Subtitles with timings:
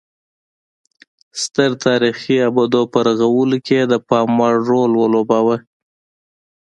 [1.41, 5.57] ستر تاریخي ابدو په رغولو کې یې د پام وړ رول ولوباوه